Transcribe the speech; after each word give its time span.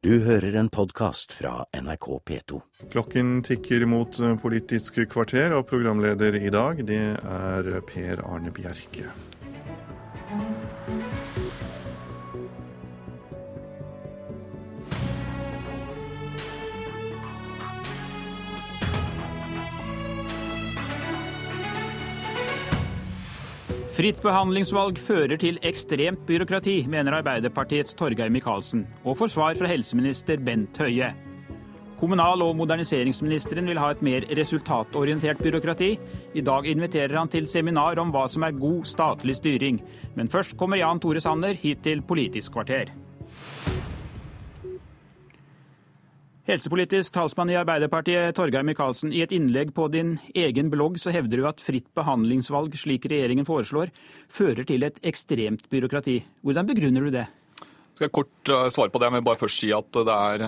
Du 0.00 0.14
hører 0.24 0.54
en 0.56 0.70
podkast 0.72 1.34
fra 1.36 1.66
NRK 1.76 2.06
P2. 2.24 2.60
Klokken 2.88 3.42
tikker 3.44 3.82
mot 3.84 4.16
Politisk 4.40 4.96
kvarter, 5.12 5.52
og 5.52 5.66
programleder 5.68 6.38
i 6.40 6.48
dag, 6.48 6.80
det 6.88 7.02
er 7.20 7.68
Per 7.84 8.22
Arne 8.24 8.48
Bjerke. 8.48 9.10
Fritt 24.00 24.22
behandlingsvalg 24.24 24.96
fører 24.96 25.36
til 25.36 25.58
ekstremt 25.68 26.22
byråkrati, 26.24 26.86
mener 26.88 27.18
Arbeiderpartiets 27.18 27.92
Torgeir 27.98 28.30
Micaelsen, 28.32 28.86
og 29.04 29.18
får 29.20 29.28
svar 29.34 29.58
fra 29.58 29.68
helseminister 29.68 30.40
Bent 30.40 30.80
Høie. 30.80 31.10
Kommunal- 32.00 32.46
og 32.46 32.54
moderniseringsministeren 32.56 33.68
vil 33.68 33.82
ha 33.82 33.90
et 33.92 34.00
mer 34.00 34.24
resultatorientert 34.38 35.42
byråkrati. 35.44 35.90
I 36.32 36.40
dag 36.40 36.70
inviterer 36.72 37.18
han 37.18 37.28
til 37.28 37.44
seminar 37.44 38.00
om 38.00 38.08
hva 38.14 38.24
som 38.24 38.48
er 38.48 38.56
god 38.56 38.88
statlig 38.88 39.36
styring. 39.36 39.82
Men 40.16 40.32
først 40.32 40.56
kommer 40.56 40.80
Jan 40.80 41.04
Tore 41.04 41.20
Sanner 41.20 41.52
hit 41.52 41.84
til 41.84 42.00
Politisk 42.00 42.56
kvarter. 42.56 42.88
Helsepolitisk 46.50 47.12
talsmann 47.14 47.50
i 47.52 47.54
Arbeiderpartiet, 47.54 48.34
Torgeir 48.34 48.64
Micaelsen. 48.66 49.12
I 49.14 49.20
et 49.22 49.30
innlegg 49.30 49.68
på 49.70 49.84
din 49.92 50.16
egen 50.34 50.70
blogg 50.72 50.96
så 50.98 51.12
hevder 51.14 51.38
du 51.38 51.44
at 51.46 51.62
fritt 51.62 51.86
behandlingsvalg, 51.94 52.74
slik 52.74 53.06
regjeringen 53.06 53.46
foreslår, 53.46 53.92
fører 54.26 54.66
til 54.66 54.82
et 54.82 54.98
ekstremt 55.06 55.68
byråkrati. 55.70 56.16
Hvordan 56.42 56.66
begrunner 56.72 57.06
du 57.06 57.12
det? 57.14 57.28
Skal 57.94 58.08
jeg 58.08 58.16
kort 58.18 58.50
uh, 58.50 58.66
svare 58.66 58.90
på 58.90 58.98
det, 58.98 59.12
men 59.14 59.22
bare 59.28 59.38
først 59.38 59.62
si 59.62 59.70
at 59.76 59.94
det 59.94 60.16
er 60.16 60.44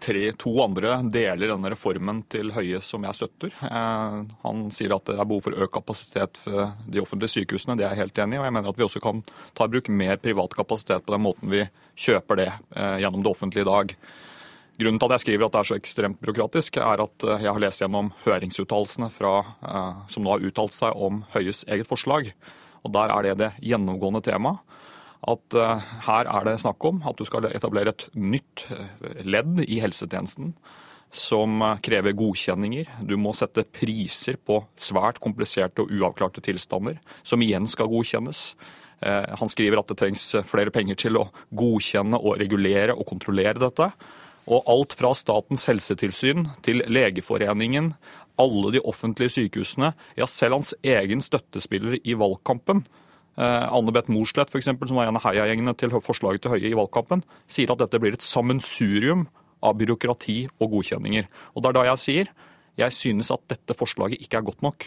tre, 0.00 0.24
to 0.40 0.54
andre 0.64 0.96
deler 1.12 1.52
denne 1.52 1.74
reformen 1.74 2.24
til 2.32 2.54
Høie 2.56 2.80
som 2.80 3.04
jeg 3.04 3.20
støtter. 3.20 3.52
Han 3.60 4.66
sier 4.72 4.96
at 4.96 5.04
det 5.12 5.20
er 5.20 5.28
behov 5.28 5.44
for 5.50 5.68
økt 5.68 5.76
kapasitet 5.76 6.40
for 6.40 6.72
de 6.88 7.04
offentlige 7.04 7.36
sykehusene. 7.36 7.76
Det 7.76 7.84
er 7.84 7.92
jeg 7.92 8.06
helt 8.06 8.24
enig 8.24 8.40
i. 8.40 8.40
Og 8.40 8.48
jeg 8.48 8.56
mener 8.56 8.72
at 8.72 8.80
vi 8.80 8.88
også 8.88 9.04
kan 9.04 9.20
ta 9.52 9.68
i 9.68 9.76
bruk 9.76 9.92
mer 9.92 10.16
privat 10.16 10.56
kapasitet 10.64 11.04
på 11.04 11.12
den 11.12 11.26
måten 11.28 11.52
vi 11.52 11.66
kjøper 12.08 12.40
det 12.40 12.50
gjennom 13.04 13.20
det 13.20 13.36
offentlige 13.36 13.68
i 13.68 13.74
dag. 13.74 13.98
Grunnen 14.82 14.98
til 14.98 15.06
at 15.06 15.14
jeg 15.14 15.22
skriver 15.22 15.46
at 15.46 15.54
det 15.54 15.60
er 15.60 15.68
så 15.68 15.78
ekstremt 15.78 16.18
byråkratisk, 16.24 16.80
er 16.82 17.04
at 17.04 17.26
jeg 17.30 17.46
har 17.46 17.62
lest 17.62 17.84
gjennom 17.84 18.10
høringsuttalelsene 18.24 19.10
som 19.14 20.24
nå 20.24 20.32
har 20.32 20.46
uttalt 20.48 20.74
seg 20.74 20.98
om 20.98 21.22
Høies 21.36 21.62
eget 21.70 21.86
forslag. 21.86 22.32
Og 22.82 22.90
Der 22.96 23.12
er 23.14 23.22
det 23.22 23.36
det 23.38 23.50
gjennomgående 23.62 24.24
temaet. 24.26 24.58
At 25.22 25.54
her 26.08 26.26
er 26.26 26.48
det 26.48 26.56
snakk 26.64 26.82
om 26.82 26.98
at 27.06 27.14
du 27.14 27.22
skal 27.28 27.46
etablere 27.52 27.92
et 27.94 28.08
nytt 28.18 28.64
ledd 29.22 29.60
i 29.68 29.78
helsetjenesten 29.78 30.56
som 31.12 31.60
krever 31.84 32.16
godkjenninger. 32.16 32.88
Du 33.06 33.14
må 33.20 33.34
sette 33.36 33.62
priser 33.68 34.40
på 34.40 34.64
svært 34.80 35.20
kompliserte 35.22 35.84
og 35.84 35.92
uavklarte 35.94 36.42
tilstander, 36.42 36.98
som 37.22 37.44
igjen 37.44 37.68
skal 37.70 37.90
godkjennes. 37.92 38.40
Han 39.04 39.52
skriver 39.52 39.78
at 39.78 39.92
det 39.92 39.98
trengs 40.00 40.26
flere 40.48 40.74
penger 40.74 40.98
til 41.04 41.20
å 41.20 41.28
godkjenne 41.54 42.18
og 42.18 42.40
regulere 42.42 42.96
og 42.96 43.06
kontrollere 43.12 43.62
dette. 43.62 43.92
Og 44.50 44.66
alt 44.70 44.96
fra 44.98 45.12
Statens 45.14 45.68
helsetilsyn 45.68 46.48
til 46.66 46.82
Legeforeningen, 46.90 47.92
alle 48.42 48.72
de 48.74 48.80
offentlige 48.88 49.36
sykehusene, 49.36 49.92
ja 50.18 50.26
selv 50.26 50.58
hans 50.58 50.72
egen 50.82 51.22
støttespiller 51.22 52.00
i 52.02 52.16
valgkampen, 52.18 52.82
Anne 53.36 53.92
Beth 53.94 54.12
Morsleth 54.12 54.52
f.eks., 54.52 54.68
som 54.68 54.98
var 54.98 55.08
en 55.08 55.16
av 55.16 55.24
heiagjengene 55.24 55.72
til 55.78 55.94
forslaget 56.04 56.44
til 56.44 56.52
Høie 56.52 56.68
i 56.68 56.76
valgkampen, 56.76 57.22
sier 57.48 57.72
at 57.72 57.80
dette 57.80 58.00
blir 58.02 58.16
et 58.16 58.24
sammensurium 58.24 59.24
av 59.64 59.78
byråkrati 59.78 60.38
og 60.58 60.74
godkjenninger. 60.74 61.28
Og 61.54 61.62
det 61.62 61.70
er 61.70 61.78
da 61.78 61.86
jeg 61.92 62.02
sier 62.02 62.32
jeg 62.80 62.96
synes 62.96 63.28
at 63.34 63.42
dette 63.52 63.76
forslaget 63.76 64.22
ikke 64.24 64.38
er 64.40 64.46
godt 64.46 64.62
nok. 64.64 64.86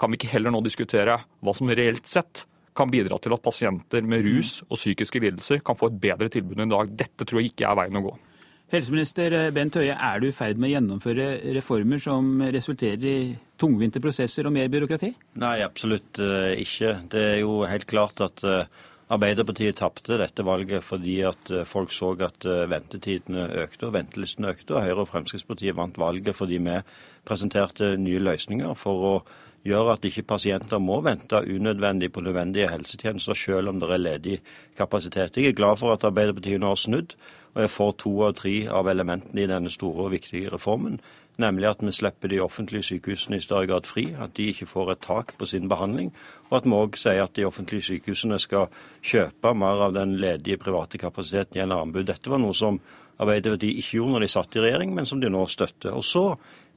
Kan 0.00 0.10
vi 0.10 0.18
ikke 0.18 0.32
heller 0.32 0.50
nå 0.50 0.60
diskutere 0.66 1.20
hva 1.22 1.54
som 1.54 1.70
reelt 1.70 2.08
sett 2.10 2.44
kan 2.74 2.90
bidra 2.90 3.20
til 3.22 3.36
at 3.36 3.42
pasienter 3.42 4.02
med 4.02 4.24
rus 4.26 4.56
og 4.66 4.74
psykiske 4.74 5.22
lidelser 5.22 5.62
kan 5.62 5.78
få 5.78 5.92
et 5.92 6.00
bedre 6.02 6.30
tilbud 6.32 6.58
enn 6.58 6.72
i 6.72 6.74
dag? 6.74 6.90
Dette 7.04 7.26
tror 7.26 7.40
jeg 7.40 7.52
ikke 7.52 7.68
er 7.70 7.78
veien 7.78 8.00
å 8.00 8.02
gå. 8.08 8.14
Helseminister 8.74 9.34
Bent 9.54 9.76
Høie, 9.78 9.94
er 9.94 10.18
du 10.18 10.26
i 10.26 10.34
ferd 10.34 10.58
med 10.58 10.72
å 10.72 10.72
gjennomføre 10.72 11.26
reformer 11.54 12.00
som 12.02 12.40
resulterer 12.42 13.04
i 13.06 13.18
tungvinte 13.60 14.02
prosesser 14.02 14.48
og 14.48 14.54
mer 14.56 14.66
byråkrati? 14.72 15.12
Nei, 15.38 15.60
absolutt 15.62 16.18
ikke. 16.58 16.96
Det 17.12 17.22
er 17.36 17.38
jo 17.44 17.60
helt 17.70 17.86
klart 17.90 18.18
at 18.24 18.42
Arbeiderpartiet 19.14 19.78
tapte 19.78 20.18
dette 20.18 20.42
valget 20.42 20.82
fordi 20.82 21.20
at 21.28 21.52
folk 21.70 21.92
så 21.94 22.14
at 22.26 22.46
ventetidene 22.72 23.46
økte 23.62 23.90
og 23.90 23.94
ventelistene 23.98 24.50
økte. 24.56 24.74
Og 24.74 24.82
Høyre 24.82 25.04
og 25.04 25.10
Fremskrittspartiet 25.12 25.78
vant 25.78 26.00
valget 26.00 26.34
fordi 26.34 26.58
vi 26.64 26.80
presenterte 27.28 27.94
nye 28.00 28.22
løsninger 28.26 28.74
for 28.80 29.06
å 29.12 29.14
gjøre 29.64 29.94
at 29.94 30.08
ikke 30.08 30.26
pasienter 30.34 30.82
må 30.82 30.98
vente 31.04 31.40
unødvendig 31.40 32.10
på 32.12 32.24
nødvendige 32.24 32.72
helsetjenester 32.72 33.38
selv 33.38 33.70
om 33.70 33.78
det 33.80 33.92
er 33.94 34.02
ledig 34.02 34.36
kapasitet. 34.76 35.38
Jeg 35.38 35.52
er 35.54 35.58
glad 35.62 35.80
for 35.80 35.94
at 35.94 36.04
Arbeiderpartiet 36.04 36.60
nå 36.60 36.74
har 36.74 36.80
snudd 36.80 37.14
og 37.54 37.60
jeg 37.62 37.70
får 37.70 37.92
to 38.02 38.14
av 38.26 38.34
tre 38.38 38.54
av 38.66 38.88
elementene 38.90 39.44
i 39.44 39.50
denne 39.50 39.70
store 39.70 40.08
og 40.08 40.14
viktige 40.16 40.50
reformen. 40.52 40.98
Nemlig 41.38 41.66
at 41.66 41.80
vi 41.82 41.90
slipper 41.94 42.30
de 42.30 42.38
offentlige 42.42 42.86
sykehusene 42.86 43.40
i 43.40 43.42
større 43.42 43.66
grad 43.66 43.88
fri, 43.90 44.04
at 44.14 44.36
de 44.38 44.50
ikke 44.52 44.68
får 44.70 44.92
et 44.92 45.00
tak 45.02 45.32
på 45.38 45.46
sin 45.50 45.68
behandling. 45.70 46.12
Og 46.50 46.58
at 46.60 46.66
vi 46.68 46.76
òg 46.78 46.98
sier 46.98 47.24
at 47.24 47.34
de 47.34 47.46
offentlige 47.46 47.88
sykehusene 47.88 48.38
skal 48.42 48.68
kjøpe 49.02 49.54
mer 49.58 49.82
av 49.88 49.96
den 49.96 50.14
ledige 50.22 50.60
private 50.62 50.98
kapasiteten 51.02 51.58
gjennom 51.58 51.88
anbud. 51.88 52.06
Dette 52.06 52.30
var 52.30 52.42
noe 52.42 52.54
som 52.54 52.78
Arbeiderpartiet 53.18 53.78
ikke 53.78 53.98
gjorde 54.00 54.16
når 54.16 54.24
de 54.24 54.30
satt 54.30 54.56
i 54.56 54.62
regjering, 54.62 54.94
men 54.94 55.06
som 55.06 55.20
de 55.22 55.30
nå 55.30 55.42
støtter. 55.50 55.94
Og 55.94 56.06
så 56.06 56.24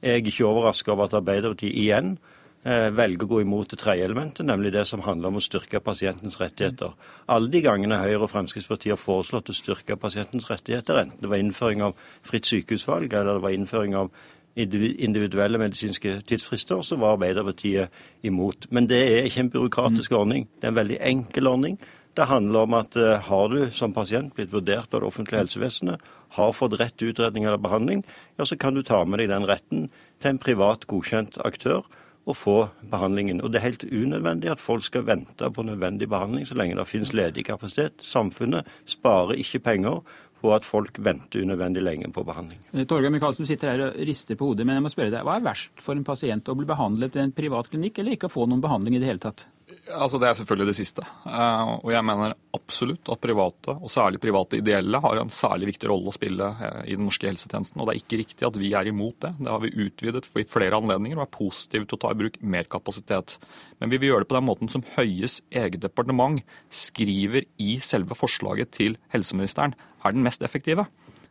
er 0.02 0.18
jeg 0.18 0.28
ikke 0.30 0.46
overraska 0.46 0.94
over 0.94 1.06
at 1.06 1.16
Arbeiderpartiet 1.18 1.74
igjen 1.74 2.16
velger 2.64 3.24
å 3.24 3.28
gå 3.30 3.40
imot 3.44 3.70
det 3.70 3.78
tredje 3.80 4.04
elementet, 4.04 4.46
nemlig 4.46 4.72
det 4.74 4.82
som 4.88 5.04
handler 5.04 5.30
om 5.30 5.38
å 5.38 5.42
styrke 5.44 5.80
pasientens 5.80 6.40
rettigheter. 6.40 6.96
Alle 7.30 7.50
de 7.52 7.62
gangene 7.64 8.00
Høyre 8.02 8.26
og 8.26 8.32
Fremskrittspartiet 8.32 8.96
har 8.96 9.00
foreslått 9.00 9.52
å 9.52 9.56
styrke 9.56 9.96
pasientens 9.96 10.48
rettigheter, 10.50 10.98
enten 11.04 11.22
det 11.22 11.30
var 11.30 11.38
innføring 11.38 11.84
av 11.86 11.94
fritt 12.26 12.50
sykehusvalg 12.50 13.12
eller 13.12 13.38
det 13.38 13.44
var 13.46 13.54
innføring 13.54 13.94
av 13.96 14.10
individuelle 14.58 15.60
medisinske 15.62 16.16
tidsfrister, 16.26 16.82
så 16.82 16.98
var 16.98 17.14
Arbeiderpartiet 17.14 17.94
imot. 18.26 18.66
Men 18.74 18.88
det 18.90 18.98
er 19.06 19.28
ikke 19.28 19.44
en 19.44 19.52
byråkratisk 19.54 20.16
ordning. 20.18 20.48
Det 20.58 20.66
er 20.66 20.72
en 20.72 20.80
veldig 20.80 20.98
enkel 21.12 21.46
ordning. 21.46 21.78
Det 22.18 22.26
handler 22.26 22.66
om 22.66 22.74
at 22.74 22.96
har 23.28 23.52
du 23.52 23.68
som 23.70 23.94
pasient 23.94 24.34
blitt 24.34 24.50
vurdert 24.50 24.90
av 24.90 25.04
det 25.04 25.06
offentlige 25.06 25.44
helsevesenet, 25.44 26.02
har 26.34 26.56
fått 26.56 26.74
rett 26.80 27.06
utredning 27.06 27.46
eller 27.46 27.62
behandling, 27.62 28.02
ja, 28.36 28.44
så 28.44 28.58
kan 28.58 28.74
du 28.74 28.82
ta 28.82 29.04
med 29.06 29.22
deg 29.22 29.30
den 29.30 29.46
retten 29.46 29.86
til 30.18 30.32
en 30.32 30.42
privat 30.42 30.88
godkjent 30.90 31.38
aktør 31.46 31.86
å 32.28 32.36
få 32.36 32.56
behandlingen. 32.92 33.42
Og 33.42 33.52
Det 33.52 33.60
er 33.60 33.70
helt 33.70 33.84
unødvendig 33.88 34.52
at 34.52 34.62
folk 34.62 34.84
skal 34.84 35.06
vente 35.08 35.50
på 35.50 35.64
nødvendig 35.64 36.08
behandling 36.10 36.46
så 36.48 36.58
lenge 36.58 36.76
det 36.76 36.88
finnes 36.90 37.14
ledig 37.16 37.46
kapasitet. 37.48 38.02
Samfunnet 38.04 38.68
sparer 38.88 39.40
ikke 39.40 39.64
penger 39.64 40.02
på 40.38 40.52
at 40.54 40.66
folk 40.66 41.00
venter 41.02 41.42
unødvendig 41.42 41.82
lenge 41.82 42.10
på 42.14 42.22
behandling. 42.26 42.60
Torgeir 42.86 43.10
Micaelsen, 43.10 43.48
sitter 43.48 43.72
her 43.72 43.84
og 43.88 44.00
rister 44.06 44.38
på 44.38 44.52
hodet, 44.52 44.66
men 44.66 44.78
jeg 44.78 44.86
må 44.86 44.92
spørre 44.92 45.14
deg, 45.16 45.26
hva 45.26 45.38
er 45.38 45.46
verst 45.48 45.82
for 45.82 45.98
en 45.98 46.06
pasient 46.06 46.48
å 46.48 46.54
bli 46.58 46.68
behandlet 46.68 47.16
ved 47.16 47.24
en 47.24 47.34
privat 47.34 47.70
klinikk, 47.72 47.98
eller 47.98 48.14
ikke 48.14 48.30
å 48.30 48.36
få 48.36 48.46
noen 48.46 48.62
behandling 48.62 48.98
i 48.98 49.02
det 49.02 49.10
hele 49.10 49.24
tatt? 49.24 49.48
Altså 49.88 50.18
Det 50.20 50.28
er 50.28 50.36
selvfølgelig 50.36 50.68
det 50.68 50.76
siste. 50.76 51.04
Og 51.24 51.90
jeg 51.92 52.04
mener 52.04 52.34
absolutt 52.56 53.08
at 53.12 53.20
private, 53.22 53.74
og 53.76 53.92
særlig 53.92 54.20
private 54.20 54.58
ideelle, 54.60 55.00
har 55.00 55.20
en 55.20 55.32
særlig 55.32 55.70
viktig 55.72 55.88
rolle 55.90 56.10
å 56.10 56.16
spille 56.16 56.48
i 56.84 56.96
den 56.96 57.06
norske 57.08 57.28
helsetjenesten. 57.30 57.80
Og 57.80 57.88
det 57.88 57.94
er 57.94 58.02
ikke 58.02 58.20
riktig 58.20 58.48
at 58.48 58.58
vi 58.60 58.72
er 58.76 58.90
imot 58.90 59.16
det. 59.24 59.32
Det 59.40 59.52
har 59.52 59.62
vi 59.62 59.72
utvidet 59.86 60.28
i 60.28 60.46
flere 60.48 60.80
anledninger 60.80 61.18
og 61.18 61.24
er 61.24 61.36
positive 61.38 61.88
til 61.88 61.98
å 61.98 62.02
ta 62.04 62.12
i 62.12 62.20
bruk 62.20 62.38
mer 62.42 62.68
kapasitet. 62.70 63.38
Men 63.80 63.92
vi 63.92 64.00
vil 64.00 64.12
gjøre 64.12 64.26
det 64.26 64.30
på 64.32 64.38
den 64.38 64.48
måten 64.48 64.72
som 64.72 64.84
Høies 64.96 65.40
eget 65.48 65.80
departement 65.84 66.44
skriver 66.68 67.48
i 67.62 67.78
selve 67.84 68.18
forslaget 68.18 68.74
til 68.76 68.98
helseministeren 69.14 69.76
er 70.04 70.14
den 70.14 70.26
mest 70.26 70.44
effektive. 70.44 70.86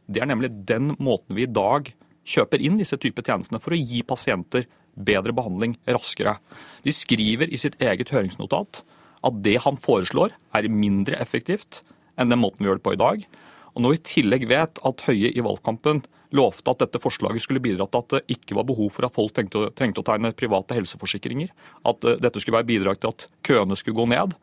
Det 0.07 0.23
er 0.23 0.29
nemlig 0.29 0.53
den 0.67 0.95
måten 1.03 1.37
vi 1.37 1.45
i 1.45 1.51
dag 1.51 1.91
kjøper 2.27 2.63
inn 2.63 2.79
disse 2.79 2.97
typer 2.99 3.25
tjenestene 3.25 3.61
for 3.63 3.75
å 3.75 3.79
gi 3.79 4.03
pasienter 4.07 4.67
bedre 4.97 5.35
behandling 5.35 5.77
raskere. 5.87 6.37
De 6.83 6.93
skriver 6.95 7.51
i 7.51 7.59
sitt 7.59 7.77
eget 7.83 8.11
høringsnotat 8.13 8.83
at 9.25 9.41
det 9.45 9.57
han 9.63 9.79
foreslår 9.81 10.35
er 10.57 10.69
mindre 10.71 11.19
effektivt 11.21 11.81
enn 12.17 12.31
den 12.31 12.41
måten 12.41 12.63
vi 12.63 12.69
gjør 12.69 12.79
det 12.79 12.85
på 12.85 12.95
i 12.95 13.01
dag. 13.01 13.25
Og 13.75 13.83
når 13.83 13.93
vi 13.93 13.99
i 13.99 14.07
tillegg 14.09 14.47
vet 14.49 14.79
at 14.89 15.03
Høie 15.05 15.29
i 15.29 15.43
valgkampen 15.45 16.01
lovte 16.35 16.73
at 16.73 16.81
dette 16.81 16.99
forslaget 16.99 17.43
skulle 17.43 17.63
bidra 17.63 17.85
til 17.87 18.01
at 18.01 18.15
det 18.15 18.37
ikke 18.37 18.57
var 18.57 18.65
behov 18.67 18.89
for 18.95 19.07
at 19.07 19.15
folk 19.15 19.35
trengte, 19.35 19.69
trengte 19.77 20.01
å 20.01 20.07
tegne 20.07 20.33
private 20.35 20.75
helseforsikringer, 20.75 21.51
at 21.87 22.07
dette 22.23 22.41
skulle 22.41 22.57
være 22.57 22.71
bidrag 22.71 22.99
til 22.99 23.13
at 23.13 23.27
køene 23.47 23.77
skulle 23.79 23.99
gå 24.01 24.07
ned, 24.11 24.33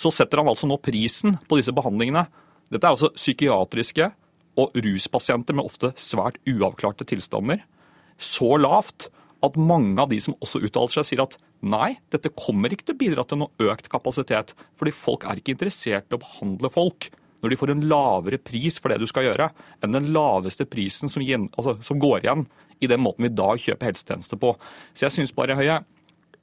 så 0.00 0.12
setter 0.12 0.42
han 0.42 0.50
altså 0.50 0.68
nå 0.68 0.80
prisen 0.82 1.38
på 1.48 1.60
disse 1.60 1.74
behandlingene. 1.76 2.26
Dette 2.72 2.86
er 2.86 2.96
altså 2.96 3.12
psykiatriske 3.14 4.10
og 4.60 4.76
ruspasienter 4.76 5.56
med 5.56 5.66
ofte 5.66 5.92
svært 6.00 6.40
uavklarte 6.48 7.06
tilstander. 7.08 7.62
Så 8.20 8.56
lavt 8.60 9.08
at 9.46 9.56
mange 9.56 9.96
av 10.02 10.10
de 10.10 10.18
som 10.22 10.36
også 10.38 10.60
uttaler 10.66 10.92
seg, 10.94 11.06
sier 11.08 11.22
at 11.24 11.36
nei, 11.60 11.94
dette 12.12 12.32
kommer 12.36 12.72
ikke 12.72 12.90
til 12.90 12.96
å 12.96 13.00
bidra 13.00 13.24
til 13.28 13.40
noe 13.42 13.70
økt 13.70 13.88
kapasitet. 13.92 14.54
Fordi 14.76 14.94
folk 14.94 15.24
er 15.28 15.40
ikke 15.40 15.54
interessert 15.56 16.10
i 16.10 16.18
å 16.18 16.22
behandle 16.22 16.72
folk 16.72 17.10
når 17.40 17.52
de 17.52 17.56
får 17.56 17.70
en 17.72 17.86
lavere 17.88 18.40
pris 18.42 18.76
for 18.76 18.92
det 18.92 18.98
du 19.00 19.06
skal 19.08 19.24
gjøre, 19.30 19.46
enn 19.80 19.94
den 19.96 20.10
laveste 20.12 20.66
prisen 20.68 21.08
som, 21.08 21.24
gjen, 21.24 21.48
altså, 21.56 21.78
som 21.84 22.00
går 22.00 22.26
igjen 22.26 22.44
i 22.84 22.88
den 22.90 23.00
måten 23.00 23.24
vi 23.24 23.30
i 23.30 23.38
dag 23.38 23.60
kjøper 23.60 23.88
helsetjenester 23.88 24.40
på. 24.40 24.52
Så 24.92 25.06
jeg 25.06 25.16
synes 25.16 25.32
bare, 25.36 25.56
Høie, 25.56 25.78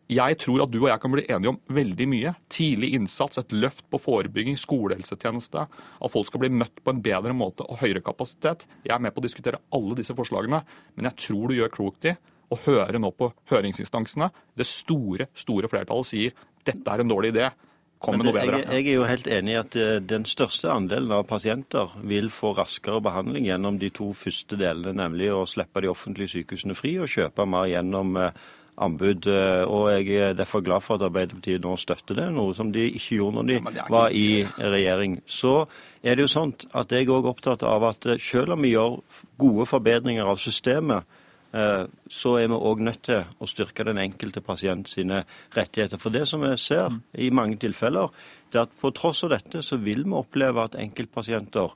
jeg 0.07 0.37
tror 0.39 0.63
at 0.63 0.71
du 0.71 0.79
og 0.79 0.87
jeg 0.87 1.01
kan 1.03 1.11
bli 1.11 1.25
enige 1.27 1.51
om 1.51 1.59
veldig 1.75 2.07
mye. 2.09 2.31
Tidlig 2.53 2.93
innsats, 2.95 3.41
et 3.41 3.53
løft 3.53 3.85
på 3.91 3.99
forebygging, 3.99 4.55
skolehelsetjeneste. 4.57 5.65
At 5.67 6.13
folk 6.13 6.29
skal 6.29 6.45
bli 6.45 6.51
møtt 6.63 6.79
på 6.81 6.93
en 6.93 7.01
bedre 7.03 7.35
måte 7.35 7.67
og 7.67 7.81
høyere 7.81 8.01
kapasitet. 8.05 8.65
Jeg 8.87 8.95
er 8.95 9.03
med 9.03 9.13
på 9.13 9.21
å 9.21 9.27
diskutere 9.27 9.61
alle 9.75 9.97
disse 9.99 10.15
forslagene, 10.17 10.63
men 10.95 11.09
jeg 11.09 11.27
tror 11.27 11.51
du 11.51 11.57
gjør 11.57 11.73
klokt 11.77 12.07
i 12.07 12.15
å 12.49 12.59
høre 12.65 12.99
nå 13.01 13.11
på 13.15 13.31
høringsinstansene. 13.51 14.29
Det 14.57 14.67
store, 14.67 15.29
store 15.37 15.69
flertallet 15.71 16.11
sier 16.11 16.35
dette 16.67 16.91
er 16.91 17.03
en 17.03 17.11
dårlig 17.11 17.33
idé. 17.35 17.49
Kom 17.97 18.19
med 18.19 18.27
noe 18.27 18.35
bedre. 18.35 18.59
Jeg, 18.61 18.67
jeg, 18.75 18.91
er 18.91 18.99
jo 18.99 19.07
helt 19.09 19.29
enig 19.33 19.53
i 19.55 19.57
at 19.57 19.75
eh, 19.79 19.95
den 20.05 20.27
største 20.29 20.69
andelen 20.69 21.13
av 21.15 21.25
pasienter 21.29 21.95
vil 22.05 22.29
få 22.33 22.53
raskere 22.57 23.01
behandling 23.01 23.47
gjennom 23.47 23.79
de 23.81 23.89
to 23.93 24.11
første 24.17 24.59
delene, 24.59 24.93
nemlig 24.99 25.31
å 25.33 25.47
slippe 25.49 25.81
de 25.81 25.89
offentlige 25.89 26.35
sykehusene 26.35 26.77
fri 26.77 26.93
og 27.01 27.09
kjøpe 27.09 27.47
mer 27.49 27.65
gjennom 27.71 28.13
eh, 28.21 28.45
anbud. 28.85 29.25
Eh, 29.33 29.63
og 29.65 29.89
jeg 29.95 30.21
er 30.27 30.37
derfor 30.37 30.61
glad 30.65 30.85
for 30.85 30.99
at 30.99 31.07
Arbeiderpartiet 31.09 31.65
nå 31.65 31.73
støtter 31.81 32.21
det, 32.21 32.29
noe 32.37 32.53
som 32.57 32.69
de 32.75 32.85
ikke 32.91 33.17
gjorde 33.17 33.39
når 33.39 33.49
de 33.49 33.79
ja, 33.79 33.87
var 33.97 34.13
i 34.13 34.27
regjering. 34.61 35.17
Så 35.25 35.63
er 36.03 36.19
det 36.19 36.27
jo 36.27 36.33
sånn 36.35 36.53
at 36.77 36.93
jeg 36.93 37.07
er 37.07 37.15
òg 37.17 37.31
opptatt 37.33 37.65
av 37.65 37.87
at 37.89 38.05
selv 38.21 38.53
om 38.53 38.61
vi 38.61 38.75
gjør 38.75 38.99
gode 39.41 39.65
forbedringer 39.73 40.29
av 40.29 40.37
systemet, 40.43 41.17
så 41.57 42.31
er 42.37 42.49
vi 42.51 42.57
òg 42.57 42.81
nødt 42.85 42.99
til 43.07 43.23
å 43.41 43.47
styrke 43.49 43.85
den 43.87 43.97
enkelte 43.97 44.43
pasient 44.45 44.91
sine 44.91 45.23
rettigheter. 45.55 45.97
For 45.97 46.13
det 46.13 46.27
som 46.29 46.43
vi 46.43 46.51
ser 46.61 46.99
i 47.17 47.29
mange 47.33 47.57
tilfeller, 47.61 48.11
det 48.51 48.59
er 48.59 48.67
at 48.67 48.75
på 48.81 48.91
tross 48.95 49.23
av 49.25 49.33
dette 49.33 49.63
så 49.65 49.79
vil 49.81 50.03
vi 50.05 50.15
oppleve 50.17 50.63
at 50.63 50.77
enkeltpasienter 50.79 51.73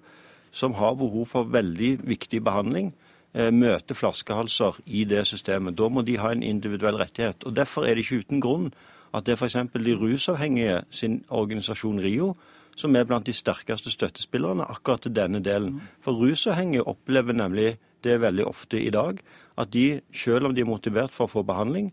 som 0.52 0.76
har 0.78 0.96
behov 1.00 1.26
for 1.32 1.50
veldig 1.52 1.98
viktig 2.08 2.44
behandling, 2.44 2.94
eh, 3.34 3.52
møter 3.52 3.96
flaskehalser 3.96 4.80
i 4.86 5.04
det 5.04 5.26
systemet. 5.28 5.76
Da 5.76 5.90
må 5.90 6.06
de 6.06 6.18
ha 6.18 6.32
en 6.32 6.44
individuell 6.44 7.00
rettighet. 7.00 7.44
Og 7.46 7.56
Derfor 7.56 7.86
er 7.86 7.96
det 7.96 8.06
ikke 8.06 8.24
uten 8.24 8.42
grunn 8.42 8.74
at 9.14 9.26
det 9.26 9.34
er 9.34 9.46
f.eks. 9.46 9.56
de 9.74 9.96
rusavhengige 9.96 10.82
sin 10.92 11.24
organisasjon 11.30 12.00
RIO 12.00 12.36
som 12.76 12.96
er 12.96 13.04
blant 13.04 13.26
de 13.26 13.34
sterkeste 13.34 13.92
støttespillerne 13.92 14.64
akkurat 14.64 15.02
til 15.02 15.16
denne 15.16 15.44
delen. 15.44 15.82
For 16.02 16.12
rusavhengige 16.12 16.88
opplever 16.88 17.34
nemlig 17.34 17.78
det 18.04 18.16
er 18.16 18.26
veldig 18.26 18.46
ofte 18.50 18.80
i 18.82 18.92
dag 18.94 19.20
at 19.60 19.72
de, 19.74 20.02
selv 20.16 20.48
om 20.48 20.56
de 20.56 20.64
er 20.64 20.70
motivert 20.70 21.14
for 21.14 21.28
å 21.28 21.34
få 21.36 21.44
behandling, 21.48 21.92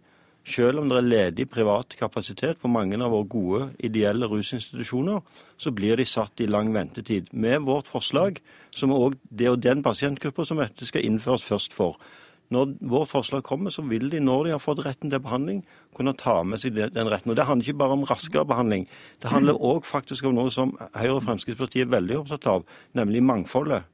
selv 0.48 0.80
om 0.80 0.88
det 0.88 0.96
er 0.96 1.08
ledig 1.08 1.48
privat 1.52 1.92
kapasitet 1.98 2.60
på 2.62 2.70
mange 2.72 2.96
av 2.96 3.12
våre 3.12 3.28
gode 3.28 3.66
ideelle 3.84 4.28
rusinstitusjoner, 4.30 5.20
så 5.60 5.72
blir 5.74 5.98
de 6.00 6.06
satt 6.08 6.40
i 6.40 6.48
lang 6.48 6.70
ventetid. 6.72 7.28
Med 7.32 7.66
vårt 7.66 7.90
forslag, 7.90 8.40
som 8.70 8.94
er 8.94 9.02
også 9.08 9.34
det 9.42 9.50
og 9.50 9.60
den 9.60 9.82
pasientgruppa 9.84 10.46
som 10.48 10.62
dette 10.62 10.88
skal 10.88 11.04
innføres 11.04 11.44
først 11.44 11.76
for. 11.76 11.98
Når 12.54 12.78
vårt 12.88 13.12
forslag 13.12 13.42
kommer, 13.44 13.70
så 13.70 13.82
vil 13.84 14.08
de, 14.08 14.22
når 14.24 14.46
de 14.46 14.54
har 14.54 14.62
fått 14.62 14.80
retten 14.86 15.12
til 15.12 15.20
behandling, 15.20 15.60
kunne 15.96 16.16
ta 16.16 16.38
med 16.42 16.62
seg 16.62 16.78
den 16.78 17.10
retten. 17.12 17.34
Og 17.34 17.36
Det 17.36 17.44
handler 17.44 17.68
ikke 17.68 17.82
bare 17.82 17.98
om 17.98 18.06
raskere 18.08 18.48
behandling. 18.48 18.88
Det 19.20 19.28
handler 19.28 19.60
òg 19.60 19.84
faktisk 19.84 20.24
om 20.24 20.38
noe 20.38 20.50
som 20.54 20.72
Høyre 20.94 21.18
og 21.18 21.26
Fremskrittspartiet 21.26 21.84
er 21.84 21.92
veldig 21.92 22.22
opptatt 22.22 22.48
av, 22.48 22.64
nemlig 22.96 23.20
mangfoldet. 23.20 23.84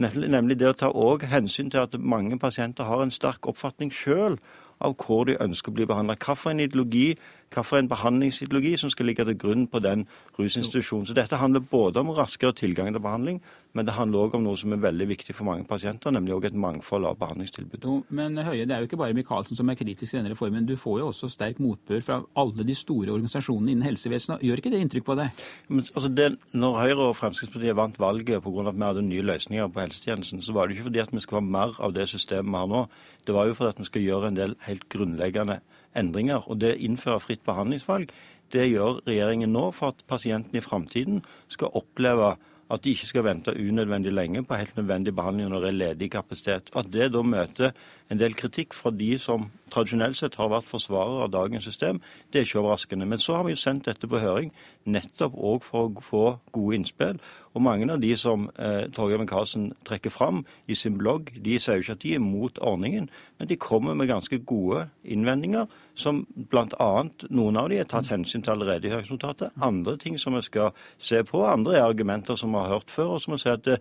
Nemlig 0.00 0.56
det 0.58 0.70
å 0.70 0.76
ta 0.76 0.90
hensyn 1.28 1.68
til 1.70 1.82
at 1.82 1.96
mange 2.00 2.38
pasienter 2.40 2.88
har 2.88 3.02
en 3.04 3.12
sterk 3.12 3.46
oppfatning 3.50 3.92
sjøl 3.92 4.38
av 4.80 4.94
hvor 4.96 5.26
de 5.28 5.36
ønsker 5.36 5.68
å 5.72 5.76
bli 5.76 5.86
behandla. 5.88 6.16
Hvilken 6.16 6.62
ideologi 6.64 7.18
hvilken 7.50 7.88
behandlingsideologi 7.90 8.76
som 8.78 8.90
skal 8.90 9.06
ligge 9.06 9.24
til 9.24 9.38
grunn 9.38 9.66
på 9.66 9.80
den 9.82 10.06
rusinstitusjonen. 10.38 11.06
Så 11.06 11.14
Dette 11.14 11.36
handler 11.36 11.60
både 11.60 12.00
om 12.00 12.10
raskere 12.14 12.52
tilgang 12.52 12.92
til 12.94 13.02
behandling, 13.02 13.40
men 13.74 13.86
det 13.86 13.94
handler 13.94 14.18
òg 14.18 14.34
om 14.34 14.44
noe 14.44 14.56
som 14.56 14.72
er 14.72 14.82
veldig 14.82 15.08
viktig 15.08 15.34
for 15.34 15.44
mange 15.44 15.64
pasienter, 15.64 16.10
nemlig 16.10 16.34
også 16.34 16.46
et 16.50 16.54
mangfold 16.54 17.06
av 17.06 17.18
behandlingstilbud. 17.18 17.84
Jo, 17.84 18.04
men 18.08 18.38
Høie, 18.38 18.66
det 18.66 18.74
er 18.74 18.78
jo 18.82 18.88
ikke 18.88 19.00
bare 19.00 19.14
Micaelsen 19.14 19.58
som 19.58 19.68
er 19.68 19.78
kritisk 19.78 20.12
til 20.12 20.20
denne 20.20 20.32
reformen. 20.32 20.66
Du 20.66 20.76
får 20.76 21.00
jo 21.00 21.08
også 21.10 21.30
sterk 21.30 21.60
motbør 21.60 22.00
fra 22.06 22.20
alle 22.36 22.66
de 22.66 22.74
store 22.74 23.12
organisasjonene 23.12 23.74
innen 23.74 23.86
helsevesenet. 23.86 24.42
Gjør 24.46 24.62
ikke 24.62 24.70
det 24.74 24.82
inntrykk 24.84 25.06
på 25.06 25.18
deg? 25.18 25.42
Men, 25.68 25.84
altså 25.94 26.08
det, 26.08 26.30
når 26.54 26.78
Høyre 26.80 27.08
og 27.10 27.16
Fremskrittspartiet 27.18 27.76
vant 27.76 27.98
valget 27.98 28.42
pga. 28.42 28.68
at 28.68 28.78
vi 28.78 28.86
hadde 28.86 29.02
nye 29.02 29.26
løsninger 29.26 29.68
på 29.68 29.80
helsetjenesten, 29.80 30.42
så 30.42 30.52
var 30.52 30.66
det 30.66 30.76
ikke 30.76 30.90
fordi 30.90 31.02
at 31.02 31.14
vi 31.14 31.20
skulle 31.20 31.42
ha 31.42 31.50
mer 31.58 31.74
av 31.80 31.94
det 31.94 32.08
systemet 32.08 32.50
vi 32.50 32.62
har 32.62 32.70
nå. 32.70 32.86
Det 33.26 33.34
var 33.34 33.46
jo 33.46 33.54
fordi 33.54 33.74
at 33.74 33.78
vi 33.78 33.90
skal 33.90 34.02
gjøre 34.02 34.28
en 34.28 34.38
del 34.38 34.56
helt 34.66 34.88
grunnleggende 34.88 35.60
endringer. 35.98 36.46
Og 36.50 36.60
det 36.62 36.74
å 36.74 36.82
innføre 36.88 37.22
fritt 37.24 37.42
behandlingsvalg, 37.46 38.12
det 38.50 38.66
gjør 38.70 39.00
regjeringen 39.06 39.52
nå 39.54 39.68
for 39.76 39.94
at 39.94 40.04
pasientene 40.10 40.58
i 40.58 40.64
framtiden 40.64 41.20
skal 41.52 41.74
oppleve 41.78 42.34
at 42.70 42.84
de 42.84 42.92
ikke 42.94 43.08
skal 43.08 43.26
vente 43.26 43.54
unødvendig 43.54 44.12
lenge 44.14 44.42
på 44.46 44.58
helt 44.58 44.76
nødvendig 44.78 45.14
behandling 45.18 45.50
når 45.50 45.64
det 45.64 45.70
er 45.70 45.78
ledig 45.78 46.10
kapasitet. 46.14 46.70
At 46.78 46.90
det 46.94 47.10
da 47.14 47.22
møter 47.26 47.74
en 48.10 48.20
del 48.20 48.36
kritikk 48.38 48.76
fra 48.78 48.92
de 48.94 49.10
som 49.18 49.48
tradisjonelt 49.72 50.18
sett 50.18 50.38
har 50.40 50.50
vært 50.52 50.68
forsvarere 50.70 51.26
av 51.26 51.34
dagens 51.34 51.66
system, 51.66 52.00
det 52.30 52.40
er 52.40 52.48
ikke 52.48 52.60
overraskende. 52.62 53.08
Men 53.08 53.22
så 53.22 53.38
har 53.38 53.46
vi 53.46 53.54
jo 53.54 53.60
sendt 53.60 53.88
dette 53.88 54.08
på 54.10 54.22
høring 54.22 54.52
nettopp 54.88 55.36
òg 55.36 55.64
for 55.66 55.88
å 55.88 56.04
få 56.04 56.24
gode 56.54 56.78
innspill. 56.78 57.20
Og 57.54 57.64
mange 57.66 57.88
av 57.90 58.00
de 58.02 58.12
som 58.18 58.46
eh, 58.62 58.86
Torgeir 58.94 59.20
Micaelsen 59.20 59.70
trekker 59.86 60.12
fram 60.14 60.44
i 60.70 60.76
sin 60.78 60.98
blogg, 61.00 61.32
de 61.42 61.56
sier 61.58 61.80
jo 61.80 61.84
ikke 61.84 61.96
at 61.98 62.04
de 62.04 62.14
er 62.14 62.22
mot 62.22 62.60
ordningen, 62.62 63.08
men 63.40 63.50
de 63.50 63.58
kommer 63.58 63.96
med 63.98 64.10
ganske 64.10 64.38
gode 64.46 64.86
innvendinger, 65.02 65.66
som 65.98 66.22
bl.a. 66.52 66.90
noen 67.28 67.58
av 67.58 67.70
de 67.72 67.80
er 67.82 67.88
tatt 67.90 68.12
hensyn 68.12 68.44
til 68.46 68.54
allerede 68.54 68.86
i 68.86 68.94
høringsnotatet. 68.94 69.56
Andre 69.60 69.96
ting 70.00 70.18
som 70.20 70.38
vi 70.38 70.44
skal 70.46 70.70
se 70.98 71.24
på, 71.26 71.42
andre 71.46 71.80
er 71.80 71.88
argumenter 71.88 72.38
som 72.38 72.54
vi 72.54 72.62
har 72.62 72.76
hørt 72.76 72.94
før, 72.94 73.16
og 73.16 73.24
som 73.24 73.34
vi 73.34 73.42
ser 73.42 73.58
at 73.58 73.66
det, 73.66 73.80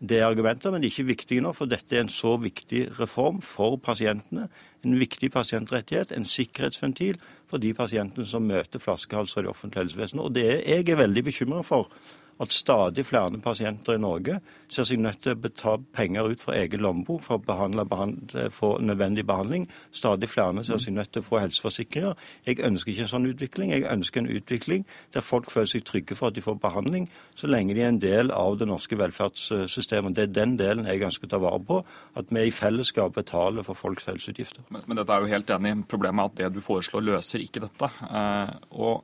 det 0.00 0.18
er 0.18 0.30
argumenter, 0.30 0.72
men 0.72 0.80
de 0.80 0.88
er 0.88 0.94
ikke 0.94 1.10
viktige 1.10 1.42
nå, 1.44 1.52
for 1.52 1.68
dette 1.68 1.96
er 1.96 2.06
en 2.06 2.12
så 2.12 2.32
viktig 2.40 2.86
reform 2.96 3.42
for 3.44 3.76
pasientene. 3.76 4.46
En 4.80 4.96
viktig 4.96 5.28
pasientrettighet, 5.34 6.14
en 6.16 6.24
sikkerhetsventil 6.24 7.18
for 7.50 7.60
de 7.60 7.74
pasientene 7.76 8.24
som 8.26 8.46
møter 8.48 8.80
flaskehalser 8.80 9.42
i 9.42 9.44
det 9.44 9.52
offentlige 9.52 9.84
helsevesenet. 9.84 10.24
Og 10.24 10.32
det 10.38 10.46
jeg 10.64 10.88
er 10.88 11.02
veldig 11.02 11.24
bekymra 11.28 11.60
for 11.66 11.92
at 12.40 12.52
stadig 12.54 13.04
flere 13.06 13.38
pasienter 13.44 13.96
i 13.96 14.00
Norge 14.00 14.38
ser 14.70 14.86
seg 14.88 15.00
nødt 15.02 15.20
til 15.24 15.34
å 15.34 15.40
betale 15.40 15.84
penger 15.96 16.30
ut 16.32 16.44
fra 16.44 16.56
egen 16.56 16.80
lommebok 16.80 17.22
for 17.24 17.36
å 17.36 17.44
behandle, 17.44 17.84
behandle, 17.88 18.46
få 18.54 18.76
nødvendig 18.80 19.26
behandling. 19.28 19.66
Stadig 19.92 20.30
flere 20.30 20.64
ser 20.64 20.80
seg 20.80 20.94
nødt 20.96 21.12
til 21.12 21.24
å 21.24 21.26
få 21.26 21.40
helseforsikringer. 21.42 22.16
Jeg 22.46 22.62
ønsker 22.66 22.92
ikke 22.92 23.06
en 23.06 23.12
sånn 23.12 23.28
utvikling. 23.28 23.74
Jeg 23.74 23.86
ønsker 23.90 24.22
en 24.22 24.30
utvikling 24.32 24.86
der 25.14 25.26
folk 25.26 25.50
føler 25.52 25.72
seg 25.74 25.84
trygge 25.88 26.16
for 26.16 26.30
at 26.30 26.38
de 26.38 26.44
får 26.44 26.58
behandling, 26.62 27.08
så 27.36 27.50
lenge 27.50 27.76
de 27.76 27.84
er 27.84 27.92
en 27.92 28.02
del 28.02 28.32
av 28.34 28.58
det 28.60 28.68
norske 28.70 28.96
velferdssystemet. 29.00 30.16
Det 30.16 30.28
er 30.28 30.34
den 30.40 30.56
delen 30.60 30.88
jeg 30.88 31.04
ønsker 31.10 31.28
å 31.28 31.34
ta 31.34 31.42
vare 31.42 31.62
på. 31.66 31.82
At 32.18 32.32
vi 32.32 32.46
i 32.46 32.54
fellesskap 32.54 33.14
betaler 33.16 33.66
for 33.66 33.78
folks 33.78 34.08
helseutgifter. 34.08 34.64
Men, 34.70 34.86
men 34.86 35.00
dette 35.00 35.14
er 35.14 35.24
jo 35.24 35.32
helt 35.34 35.50
enig. 35.56 35.76
Problemet 35.90 36.24
er 36.24 36.30
at 36.30 36.40
det 36.40 36.60
du 36.60 36.64
foreslår, 36.64 37.04
løser 37.04 37.44
ikke 37.44 37.64
dette. 37.66 37.90
Eh, 38.08 38.54
og 38.80 39.02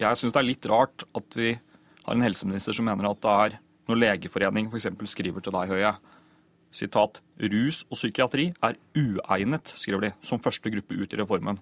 jeg 0.00 0.18
syns 0.18 0.34
det 0.34 0.42
er 0.42 0.48
litt 0.48 0.68
rart 0.70 1.06
at 1.14 1.38
vi 1.38 1.54
har 2.04 2.16
en 2.16 2.24
helseminister 2.24 2.76
som 2.76 2.86
mener 2.88 3.08
at 3.08 3.22
det 3.24 3.36
er 3.44 3.56
når 3.88 4.00
Legeforeningen 4.00 4.72
f.eks. 4.72 4.88
skriver 5.12 5.44
til 5.44 5.52
deg, 5.52 5.72
Høie, 5.72 5.92
sitat, 6.74 7.20
rus 7.52 7.84
og 7.90 7.98
psykiatri 7.98 8.48
er 8.64 8.78
uegnet, 8.96 9.74
skriver 9.78 10.08
de, 10.08 10.12
som 10.24 10.42
første 10.42 10.72
gruppe 10.72 10.96
ut 10.96 11.12
i 11.12 11.20
reformen. 11.20 11.60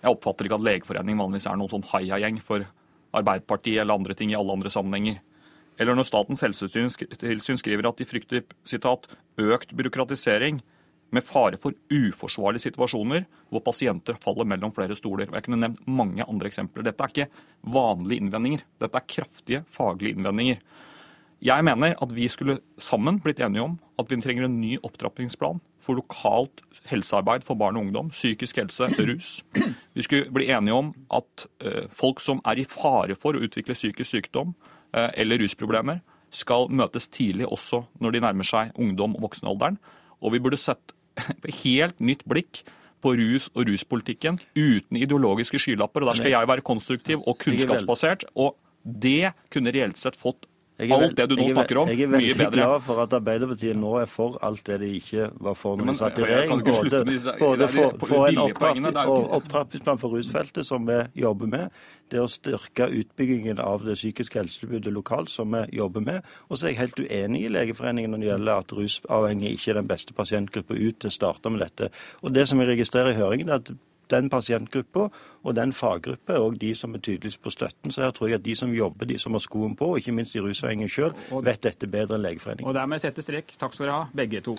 Jeg 0.00 0.14
oppfatter 0.14 0.48
ikke 0.48 0.56
at 0.56 0.66
Legeforeningen 0.66 1.20
vanligvis 1.20 1.48
er 1.50 1.58
noen 1.60 1.72
sånn 1.72 1.88
heiagjeng 1.92 2.40
for 2.44 2.64
Arbeiderpartiet 3.16 3.82
eller 3.82 4.00
andre 4.00 4.16
ting 4.16 4.32
i 4.32 4.38
alle 4.38 4.54
andre 4.56 4.72
sammenhenger. 4.72 5.20
Eller 5.80 5.96
når 5.96 6.08
Statens 6.08 6.44
helsetilsyn 6.44 7.60
skriver 7.60 7.88
at 7.88 8.00
de 8.00 8.08
frykter 8.08 8.44
sitat, 8.68 9.08
økt 9.40 9.72
byråkratisering 9.76 10.60
med 11.14 11.24
fare 11.26 11.58
for 11.60 11.74
uforsvarlige 11.90 12.68
situasjoner 12.68 13.26
hvor 13.50 13.64
pasienter 13.66 14.18
faller 14.22 14.48
mellom 14.48 14.72
flere 14.74 14.96
stoler. 14.98 15.28
Og 15.30 15.38
Jeg 15.38 15.48
kunne 15.48 15.60
nevnt 15.62 15.82
mange 15.88 16.26
andre 16.26 16.50
eksempler. 16.50 16.86
Dette 16.86 17.04
er 17.04 17.14
ikke 17.14 17.28
vanlige 17.74 18.22
innvendinger. 18.22 18.64
Dette 18.80 19.00
er 19.00 19.10
kraftige 19.16 19.64
faglige 19.68 20.16
innvendinger. 20.16 20.62
Jeg 21.40 21.64
mener 21.64 21.94
at 21.96 22.10
vi 22.12 22.26
skulle 22.28 22.58
sammen 22.76 23.16
blitt 23.24 23.40
enige 23.40 23.64
om 23.64 23.78
at 23.98 24.10
vi 24.10 24.18
trenger 24.20 24.44
en 24.44 24.58
ny 24.60 24.74
opptrappingsplan 24.84 25.60
for 25.80 25.96
lokalt 25.96 26.60
helsearbeid 26.90 27.46
for 27.46 27.56
barn 27.56 27.78
og 27.78 27.86
ungdom, 27.86 28.10
psykisk 28.12 28.60
helse, 28.60 28.90
rus. 29.08 29.40
Vi 29.96 30.04
skulle 30.04 30.28
bli 30.32 30.50
enige 30.52 30.76
om 30.76 30.92
at 31.08 31.46
uh, 31.64 31.88
folk 31.88 32.20
som 32.20 32.42
er 32.44 32.60
i 32.60 32.68
fare 32.68 33.16
for 33.16 33.36
å 33.36 33.40
utvikle 33.40 33.76
psykisk 33.76 34.10
sykdom 34.10 34.52
uh, 34.52 35.08
eller 35.16 35.40
rusproblemer, 35.40 36.02
skal 36.30 36.68
møtes 36.68 37.08
tidlig 37.08 37.48
også 37.48 37.86
når 38.04 38.14
de 38.14 38.22
nærmer 38.22 38.46
seg 38.46 38.76
ungdom 38.78 39.16
og 39.16 39.30
voksenalderen. 39.30 39.80
Og 40.20 40.34
vi 40.34 40.42
burde 40.44 40.60
sett 40.60 40.92
helt 41.64 42.00
nytt 42.00 42.26
blikk 42.28 42.62
på 43.00 43.14
rus 43.16 43.48
og 43.54 43.64
ruspolitikken 43.68 44.38
uten 44.56 44.98
ideologiske 45.00 45.60
skylapper. 45.62 46.04
og 46.04 46.12
Der 46.12 46.20
skal 46.20 46.34
jeg 46.34 46.48
være 46.50 46.64
konstruktiv 46.66 47.22
og 47.24 47.38
kunnskapsbasert. 47.40 48.26
Og 48.36 48.56
det 48.84 49.32
kunne 49.52 49.72
reelt 49.72 50.00
sett 50.00 50.18
fått 50.20 50.49
alt 50.88 51.16
det 51.16 51.26
du 51.30 51.36
nå 51.36 51.46
snakker 51.50 51.80
om, 51.82 51.88
mye 51.90 51.96
bedre. 51.96 52.20
Jeg 52.20 52.34
er 52.34 52.38
veldig 52.38 52.46
glad 52.54 52.84
for 52.86 53.02
at 53.04 53.14
Arbeiderpartiet 53.18 53.78
nå 53.78 53.92
er 54.00 54.08
for 54.10 54.38
alt 54.46 54.62
det 54.66 54.80
de 54.82 54.90
ikke 54.96 55.28
var 55.44 55.58
for 55.58 55.80
når 55.80 55.90
de 55.90 55.96
satt 56.00 56.18
i 56.18 56.24
jeg 56.24 56.30
regjering. 56.30 56.62
Både, 57.40 57.68
både 57.68 57.68
for 58.08 58.28
en 58.80 59.00
opptrappingsplan 59.38 60.00
for 60.00 60.16
rusfeltet, 60.16 60.66
som 60.66 60.86
vi 60.88 61.00
jobber 61.22 61.50
med. 61.50 61.82
Det 62.10 62.18
å 62.18 62.30
styrke 62.30 62.88
utbyggingen 63.00 63.60
av 63.62 63.84
det 63.86 63.94
psykiske 63.98 64.40
helsetilbudet 64.40 64.92
lokalt, 64.94 65.30
som 65.30 65.52
vi 65.54 65.62
jobber 65.78 66.02
med. 66.06 66.32
Og 66.48 66.58
så 66.58 66.66
er 66.66 66.74
jeg 66.74 66.80
helt 66.80 67.04
uenig 67.04 67.44
i 67.44 67.52
Legeforeningen 67.52 68.16
når 68.16 68.24
det 68.24 68.30
gjelder 68.32 68.64
at 68.64 68.74
rusavhengige 68.80 69.54
ikke 69.58 69.70
er 69.74 69.80
den 69.82 69.92
beste 69.92 70.16
pasientgruppa 70.16 70.74
ut 70.74 70.98
til 70.98 71.12
å 71.12 71.14
starte 71.14 71.52
med 71.52 71.62
dette. 71.62 71.92
Og 72.24 72.34
det 72.34 72.48
som 72.50 72.58
jeg 72.62 72.72
registrerer 72.72 73.14
i 73.14 73.20
høringen, 73.20 73.52
er 73.52 73.62
at 73.62 73.70
den 74.10 74.30
pasientgruppa 74.30 75.08
og 75.44 75.56
den 75.56 75.72
faggruppa 75.76 76.36
er 76.36 76.44
òg 76.44 76.58
de 76.60 76.74
som 76.76 76.94
er 76.94 77.04
tydeligst 77.04 77.42
på 77.42 77.52
støtten. 77.54 77.94
Så 77.94 78.04
her 78.04 78.14
tror 78.16 78.28
jeg 78.30 78.40
at 78.40 78.44
de 78.44 78.56
som 78.56 78.74
jobber, 78.74 79.08
de 79.08 79.18
som 79.18 79.36
har 79.36 79.44
skoen 79.44 79.76
på, 79.76 79.92
og 79.94 80.02
ikke 80.02 80.14
minst 80.16 80.36
de 80.36 80.42
rusavhengige 80.44 80.92
sjøl, 80.96 81.16
vet 81.46 81.62
dette 81.64 81.88
bedre 81.90 82.18
enn 82.18 82.26
Legeforeningen. 82.26 82.68
Og 82.68 82.76
dermed 82.76 83.02
sette 83.02 83.24
strek. 83.24 83.56
Takk 83.60 83.76
skal 83.76 83.88
dere 83.88 84.02
ha, 84.02 84.12
begge 84.14 84.44
to. 84.44 84.56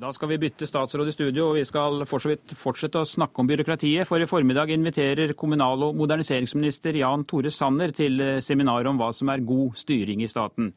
Da 0.00 0.08
skal 0.16 0.30
vi 0.30 0.38
bytte 0.40 0.64
statsråd 0.64 1.10
i 1.10 1.12
studio, 1.12 1.50
og 1.50 1.58
vi 1.58 1.64
skal 1.68 2.06
for 2.08 2.22
så 2.24 2.30
vidt 2.30 2.54
fortsette 2.56 3.02
å 3.02 3.08
snakke 3.08 3.42
om 3.42 3.48
byråkratiet. 3.50 4.08
For 4.08 4.22
i 4.22 4.28
formiddag 4.28 4.72
inviterer 4.72 5.34
kommunal- 5.36 5.90
og 5.90 5.98
moderniseringsminister 6.00 6.96
Jan 7.02 7.26
Tore 7.28 7.52
Sanner 7.52 7.92
til 7.92 8.16
eh, 8.24 8.40
seminar 8.40 8.88
om 8.88 8.96
hva 8.96 9.10
som 9.12 9.28
er 9.28 9.44
god 9.44 9.76
styring 9.76 10.24
i 10.24 10.30
staten. 10.30 10.72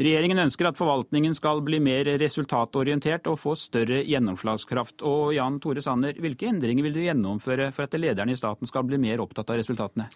Regjeringen 0.00 0.40
ønsker 0.40 0.70
at 0.70 0.78
forvaltningen 0.78 1.34
skal 1.36 1.60
bli 1.60 1.76
mer 1.84 2.08
resultatorientert 2.16 3.28
og 3.28 3.36
få 3.42 3.52
større 3.60 3.98
gjennomslagskraft. 4.08 5.04
Og 5.04 5.34
Jan 5.36 5.58
Tore 5.60 5.84
Sanner, 5.84 6.16
hvilke 6.16 6.48
endringer 6.48 6.88
vil 6.88 6.96
du 6.96 7.02
gjennomføre 7.04 7.68
for 7.76 7.84
at 7.84 7.98
lederne 8.00 8.32
i 8.32 8.40
staten 8.40 8.70
skal 8.70 8.88
bli 8.88 8.96
mer 9.02 9.20
opptatt 9.20 9.52
av 9.52 9.60
resultatene? 9.60 10.08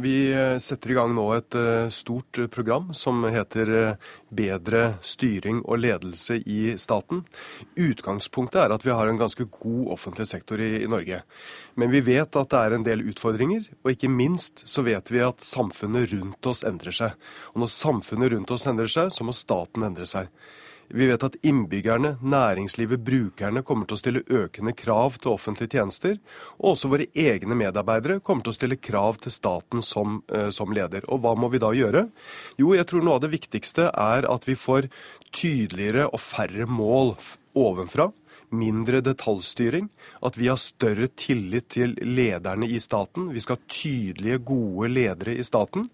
Vi 0.00 0.14
eh, 0.32 0.56
setter 0.56 0.94
i 0.94 0.96
gang 0.96 1.12
nå 1.12 1.26
et 1.36 1.58
eh, 1.58 1.92
stort 1.92 2.46
program 2.48 2.94
som 2.96 3.28
heter 3.28 3.74
Bedre 4.32 4.94
styring 5.04 5.60
og 5.66 5.82
ledelse 5.82 6.38
i 6.40 6.78
staten. 6.80 7.20
Utgangspunktet 7.90 8.62
er 8.62 8.74
at 8.74 8.86
vi 8.86 8.94
har 8.94 9.10
en 9.10 9.20
ganske 9.20 9.46
god 9.50 9.92
offentlig 9.96 10.28
sektor 10.30 10.60
i, 10.62 10.82
i 10.84 10.88
Norge. 10.90 11.22
Men 11.74 11.92
vi 11.92 12.02
vet 12.06 12.36
at 12.36 12.52
det 12.52 12.62
er 12.62 12.76
en 12.76 12.86
del 12.86 13.04
utfordringer, 13.10 13.66
og 13.82 13.92
ikke 13.94 14.12
minst 14.12 14.64
så 14.68 14.84
vet 14.86 15.12
vi 15.12 15.22
at 15.24 15.44
samfunnet 15.44 16.12
rundt 16.14 16.50
oss 16.50 16.64
endrer 16.66 16.94
seg. 16.94 17.30
Og 17.54 17.64
når 17.64 17.74
samfunnet 17.74 18.34
rundt 18.34 18.56
oss 18.56 18.66
endrer 18.70 18.90
seg, 18.90 19.14
så 19.14 19.26
må 19.26 19.36
staten 19.36 19.86
endre 19.86 20.08
seg. 20.08 20.32
Vi 20.92 21.06
vet 21.06 21.22
at 21.22 21.36
innbyggerne, 21.46 22.16
næringslivet, 22.18 22.98
brukerne 23.06 23.62
kommer 23.62 23.86
til 23.86 23.94
å 23.94 24.00
stille 24.00 24.22
økende 24.26 24.72
krav 24.74 25.20
til 25.22 25.36
offentlige 25.36 25.76
tjenester. 25.76 26.16
Og 26.58 26.72
også 26.72 26.90
våre 26.90 27.06
egne 27.14 27.54
medarbeidere 27.54 28.18
kommer 28.26 28.42
til 28.42 28.54
å 28.54 28.58
stille 28.58 28.78
krav 28.82 29.20
til 29.22 29.34
staten 29.34 29.84
som, 29.86 30.22
eh, 30.32 30.50
som 30.50 30.72
leder. 30.74 31.06
Og 31.08 31.22
hva 31.22 31.36
må 31.38 31.50
vi 31.50 31.62
da 31.62 31.70
gjøre? 31.70 32.10
Jo, 32.58 32.74
jeg 32.74 32.86
tror 32.86 33.04
noe 33.04 33.14
av 33.14 33.20
det 33.20 33.30
viktigste 33.30 33.90
er 33.94 34.26
at 34.26 34.44
vi 34.44 34.54
får 34.54 34.90
tydeligere 35.30 36.10
og 36.10 36.18
færre 36.18 36.66
mål 36.66 37.14
ovenfra 37.54 38.10
mindre 38.50 39.00
detaljstyring, 39.00 39.88
at 40.22 40.38
vi 40.38 40.48
har 40.48 40.58
større 40.60 41.08
tillit 41.18 41.68
til 41.74 41.94
lederne 42.02 42.66
i 42.66 42.80
staten. 42.82 43.30
Vi 43.34 43.42
skal 43.42 43.58
ha 43.58 43.70
tydelige, 43.70 44.40
gode 44.50 44.90
ledere 44.90 45.36
i 45.38 45.44
staten. 45.46 45.88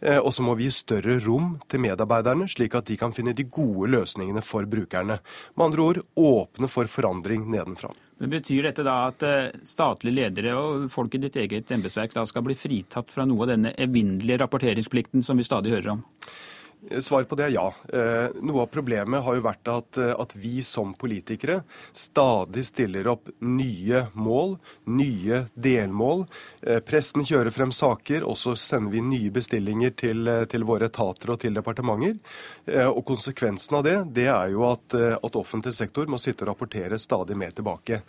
Eh, 0.00 0.18
Og 0.18 0.32
så 0.34 0.42
må 0.42 0.54
vi 0.54 0.68
gi 0.68 0.70
større 0.76 1.18
rom 1.24 1.58
til 1.68 1.80
medarbeiderne, 1.80 2.48
slik 2.48 2.74
at 2.74 2.86
de 2.86 2.96
kan 2.96 3.12
finne 3.12 3.34
de 3.34 3.44
gode 3.44 3.90
løsningene 3.90 4.42
for 4.42 4.64
brukerne. 4.64 5.18
Med 5.56 5.64
andre 5.64 5.82
ord 5.82 6.02
åpne 6.16 6.68
for 6.68 6.86
forandring 6.86 7.48
nedenfra. 7.50 7.90
Men 8.18 8.30
Betyr 8.30 8.62
dette 8.62 8.84
da 8.84 9.08
at 9.08 9.22
eh, 9.22 9.50
statlige 9.64 10.14
ledere 10.14 10.54
og 10.54 10.90
folk 10.92 11.14
i 11.14 11.18
ditt 11.18 11.36
eget 11.36 11.70
embetsverk 11.70 12.12
skal 12.26 12.42
bli 12.42 12.54
fritatt 12.54 13.10
fra 13.10 13.24
noe 13.24 13.42
av 13.42 13.56
denne 13.56 13.74
evinnelige 13.74 14.38
rapporteringsplikten 14.44 15.22
som 15.22 15.36
vi 15.36 15.44
stadig 15.44 15.72
hører 15.72 15.96
om? 15.96 16.04
Svar 16.82 17.22
på 17.24 17.36
det 17.38 17.44
er 17.46 17.52
ja. 17.54 17.68
Eh, 17.94 18.32
Noe 18.42 18.64
av 18.64 18.70
problemet 18.74 19.22
har 19.22 19.36
jo 19.38 19.44
vært 19.44 19.68
at, 19.70 19.98
eh, 20.02 20.14
at 20.18 20.32
vi 20.34 20.64
som 20.66 20.90
politikere 20.98 21.60
stadig 21.94 22.64
stiller 22.66 23.06
opp 23.12 23.30
nye 23.38 24.08
mål, 24.18 24.56
nye 24.90 25.44
delmål. 25.54 26.24
Eh, 26.66 26.80
Pressen 26.82 27.22
kjører 27.22 27.54
frem 27.54 27.70
saker, 27.70 28.26
og 28.26 28.34
så 28.40 28.56
sender 28.58 28.96
vi 28.96 29.04
nye 29.06 29.30
bestillinger 29.30 29.94
til, 29.94 30.26
til 30.50 30.66
våre 30.66 30.88
etater 30.90 31.30
og 31.30 31.38
til 31.44 31.54
departementer. 31.54 32.18
Og 32.88 33.02
konsekvensen 33.06 33.76
av 33.78 33.82
det, 33.86 33.96
det 34.16 34.26
er 34.32 34.52
jo 34.54 34.62
at, 34.66 34.94
at 34.94 35.36
offentlig 35.38 35.74
sektor 35.76 36.08
må 36.10 36.18
sitte 36.20 36.44
og 36.44 36.52
rapportere 36.52 36.98
stadig 37.00 37.36
mer 37.38 37.52
tilbake. 37.54 38.00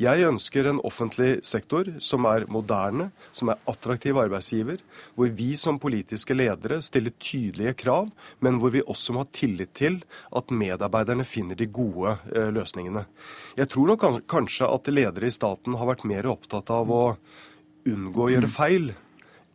Jeg 0.00 0.26
ønsker 0.28 0.68
en 0.68 0.80
offentlig 0.86 1.40
sektor 1.44 1.88
som 2.00 2.28
er 2.30 2.46
moderne, 2.52 3.10
som 3.32 3.50
er 3.52 3.60
attraktiv 3.68 4.20
arbeidsgiver, 4.20 4.80
hvor 5.16 5.32
vi 5.32 5.52
som 5.58 5.80
politiske 5.82 6.36
ledere 6.36 6.80
stiller 6.84 7.16
tydelige 7.18 7.74
krav, 7.82 8.12
men 8.44 8.58
hvor 8.60 8.74
vi 8.74 8.82
også 8.82 9.14
må 9.14 9.24
ha 9.24 9.30
tillit 9.32 9.74
til 9.78 10.00
at 10.34 10.52
medarbeiderne 10.54 11.26
finner 11.28 11.58
de 11.58 11.68
gode 11.70 12.16
eh, 12.34 12.50
løsningene. 12.54 13.06
Jeg 13.58 13.70
tror 13.72 13.92
nok 13.92 14.26
kanskje 14.30 14.68
at 14.68 14.92
ledere 14.92 15.30
i 15.30 15.34
staten 15.34 15.78
har 15.78 15.90
vært 15.92 16.06
mer 16.08 16.28
opptatt 16.30 16.72
av 16.74 16.90
å 16.92 17.04
unngå 17.88 18.26
å 18.26 18.32
gjøre 18.34 18.52
feil 18.52 18.92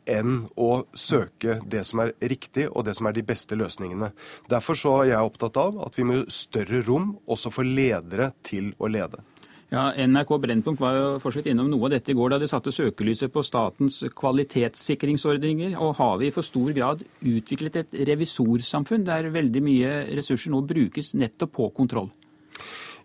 enn 0.08 0.46
å 0.56 0.72
søke 0.96 1.60
det 1.68 1.84
som 1.88 2.02
er 2.04 2.14
riktig 2.32 2.68
og 2.70 2.86
det 2.88 2.96
som 2.98 3.10
er 3.10 3.16
de 3.18 3.26
beste 3.28 3.58
løsningene. 3.60 4.14
Derfor 4.50 4.80
så 4.80 4.94
er 5.02 5.12
jeg 5.12 5.32
opptatt 5.32 5.60
av 5.60 5.82
at 5.84 5.98
vi 6.00 6.08
må 6.08 6.22
gi 6.22 6.38
større 6.38 6.82
rom 6.88 7.18
også 7.28 7.52
for 7.54 7.68
ledere 7.68 8.32
til 8.48 8.72
å 8.80 8.90
lede. 8.92 9.20
Ja, 9.68 9.90
NRK 9.92 10.30
Brennpunkt 10.40 10.80
var 10.80 10.94
jo 10.96 11.08
for 11.20 11.36
innom 11.44 11.68
noe 11.68 11.90
av 11.90 11.98
dette 11.98 12.14
i 12.14 12.16
går 12.16 12.32
da 12.32 12.38
de 12.40 12.48
satte 12.48 12.72
søkelyset 12.72 13.34
på 13.34 13.42
statens 13.44 14.00
kvalitetssikringsordninger. 14.16 15.74
Og 15.84 15.98
har 15.98 16.14
vi 16.22 16.30
i 16.30 16.36
for 16.36 16.48
stor 16.48 16.72
grad 16.72 17.04
utviklet 17.20 17.82
et 17.82 17.98
revisorsamfunn 18.08 19.04
der 19.10 19.28
veldig 19.34 19.64
mye 19.66 19.92
ressurser 20.16 20.56
nå 20.56 20.62
brukes 20.70 21.12
nettopp 21.20 21.58
på 21.60 21.68
kontroll? 21.82 22.08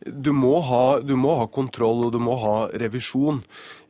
Du 0.06 0.32
må, 0.34 0.56
ha, 0.66 0.98
du 1.04 1.14
må 1.18 1.36
ha 1.38 1.46
kontroll 1.46 2.08
og 2.08 2.12
du 2.14 2.18
må 2.22 2.34
ha 2.42 2.56
revisjon. 2.80 3.42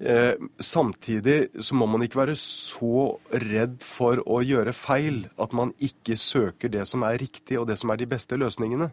Eh, 0.03 0.35
samtidig 0.59 1.53
så 1.63 1.77
må 1.79 1.87
man 1.87 2.03
ikke 2.05 2.19
være 2.19 2.35
så 2.39 3.15
redd 3.31 3.79
for 3.87 4.21
å 4.27 4.41
gjøre 4.45 4.75
feil 4.77 5.23
at 5.41 5.55
man 5.57 5.71
ikke 5.81 6.17
søker 6.19 6.73
det 6.73 6.85
som 6.91 7.05
er 7.07 7.21
riktig 7.23 7.61
og 7.61 7.69
det 7.71 7.79
som 7.81 7.93
er 7.95 8.01
de 8.01 8.09
beste 8.11 8.37
løsningene. 8.37 8.91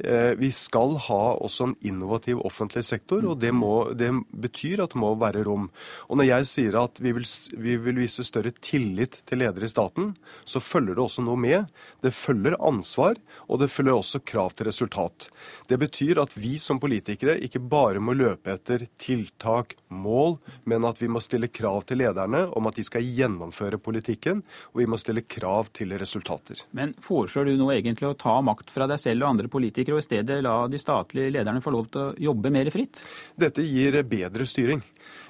Eh, 0.00 0.32
vi 0.40 0.50
skal 0.56 0.96
ha 1.06 1.20
også 1.36 1.68
en 1.68 1.76
innovativ 1.86 2.40
offentlig 2.46 2.86
sektor, 2.88 3.22
og 3.28 3.38
det, 3.42 3.52
må, 3.54 3.92
det 3.94 4.10
betyr 4.32 4.82
at 4.86 4.96
det 4.96 5.02
må 5.02 5.12
være 5.20 5.44
rom. 5.46 5.68
Og 6.08 6.18
når 6.18 6.30
jeg 6.30 6.50
sier 6.50 6.80
at 6.80 6.98
vi 7.04 7.14
vil, 7.16 7.28
vi 7.60 7.76
vil 7.86 8.02
vise 8.02 8.26
større 8.26 8.54
tillit 8.58 9.20
til 9.28 9.44
ledere 9.44 9.68
i 9.68 9.72
staten, 9.72 10.14
så 10.48 10.62
følger 10.64 10.96
det 10.96 11.04
også 11.04 11.26
noe 11.26 11.38
med. 11.38 11.70
Det 12.02 12.14
følger 12.16 12.58
ansvar, 12.58 13.20
og 13.46 13.62
det 13.62 13.70
følger 13.70 14.00
også 14.00 14.24
krav 14.26 14.56
til 14.56 14.70
resultat. 14.70 15.28
Det 15.68 15.78
betyr 15.84 16.24
at 16.24 16.34
vi 16.34 16.55
som 16.60 16.80
politikere 16.82 17.36
ikke 17.44 17.60
bare 17.62 18.00
må 18.02 18.14
løpe 18.16 18.52
etter 18.54 18.86
tiltak, 19.00 19.74
mål, 19.88 20.36
men 20.64 20.84
at 20.88 21.00
vi 21.02 21.08
må 21.12 21.22
stille 21.24 21.50
krav 21.52 21.84
til 21.88 22.00
lederne 22.02 22.44
om 22.56 22.68
at 22.68 22.78
de 22.78 22.84
skal 22.86 23.04
gjennomføre 23.06 23.80
politikken, 23.82 24.42
og 24.72 24.82
vi 24.82 24.88
må 24.90 24.98
stille 25.00 25.24
krav 25.26 25.70
til 25.76 25.94
resultater. 25.98 26.64
Men 26.76 26.94
foreslår 27.02 27.50
du 27.50 27.56
nå 27.60 27.70
egentlig 27.74 28.10
å 28.10 28.16
ta 28.18 28.38
makt 28.44 28.72
fra 28.74 28.88
deg 28.90 29.00
selv 29.02 29.24
og 29.24 29.34
andre 29.34 29.52
politikere, 29.52 29.96
og 29.96 30.04
i 30.04 30.08
stedet 30.08 30.40
la 30.44 30.58
de 30.70 30.80
statlige 30.80 31.34
lederne 31.38 31.64
få 31.64 31.74
lov 31.74 31.90
til 31.92 32.02
å 32.02 32.14
jobbe 32.30 32.52
mer 32.54 32.70
fritt? 32.74 33.04
Dette 33.38 33.64
gir 33.64 34.02
bedre 34.06 34.48
styring. 34.48 34.82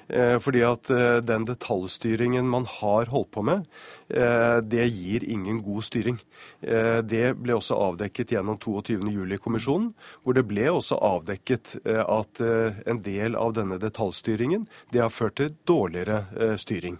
Eh, 0.09 0.39
Fordi 0.39 0.63
at 0.63 0.89
eh, 0.89 1.19
den 1.25 1.45
detaljstyringen 1.47 2.47
man 2.49 2.67
har 2.79 3.11
holdt 3.11 3.31
på 3.35 3.43
med, 3.43 3.67
eh, 4.09 4.59
det 4.63 4.87
gir 4.87 5.25
ingen 5.27 5.61
god 5.63 5.83
styring. 5.83 6.19
Det 6.57 7.35
ble 7.37 7.53
også 7.53 7.75
avdekket 7.77 8.31
gjennom 8.33 8.57
22. 8.57 9.11
juli-kommisjonen, 9.13 9.91
hvor 10.23 10.33
det 10.33 10.45
ble 10.49 10.67
også 10.71 10.97
avdekket 11.05 11.75
at 11.85 12.41
en 12.41 13.01
del 13.05 13.37
av 13.37 13.53
denne 13.57 13.77
detaljstyringen 13.81 14.65
det 14.93 15.03
har 15.03 15.13
ført 15.13 15.37
til 15.37 15.53
dårligere 15.69 16.57
styring. 16.57 16.97